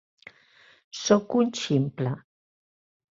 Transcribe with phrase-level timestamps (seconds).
[0.99, 2.15] Soc un ximple.